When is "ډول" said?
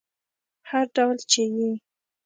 0.95-1.17